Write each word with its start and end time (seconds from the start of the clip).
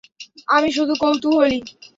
আমি 0.47 0.69
শুধু 0.71 0.93
কৌতুহলী। 1.01 1.59